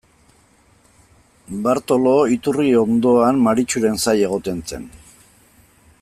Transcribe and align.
Bartolo 1.67 2.13
iturri 2.37 2.73
ondoan 2.85 3.45
Maritxuren 3.49 4.03
zain 4.07 4.23
egoten 4.31 4.65
zen. 4.73 4.89